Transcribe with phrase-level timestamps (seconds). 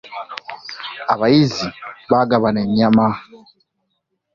[1.13, 1.67] Abayizzi
[2.11, 3.07] bagabana ennyama.